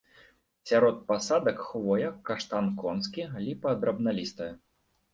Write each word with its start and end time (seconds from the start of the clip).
Сярод 0.69 0.97
пасадак 1.11 1.57
хвоя, 1.67 2.09
каштан 2.31 2.73
конскі, 2.83 3.29
ліпа 3.47 3.79
драбналістая. 3.87 4.53